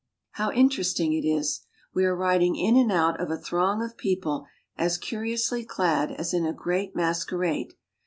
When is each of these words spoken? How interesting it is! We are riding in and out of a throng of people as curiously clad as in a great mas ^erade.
How 0.31 0.51
interesting 0.51 1.13
it 1.13 1.23
is! 1.27 1.59
We 1.93 2.05
are 2.05 2.15
riding 2.15 2.55
in 2.55 2.75
and 2.75 2.91
out 2.91 3.21
of 3.21 3.29
a 3.29 3.37
throng 3.37 3.83
of 3.83 3.97
people 3.97 4.47
as 4.75 4.97
curiously 4.97 5.63
clad 5.63 6.11
as 6.11 6.33
in 6.33 6.43
a 6.43 6.53
great 6.53 6.95
mas 6.95 7.23
^erade. 7.27 7.73